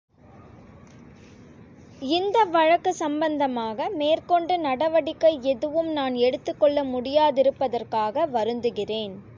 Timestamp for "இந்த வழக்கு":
2.09-2.93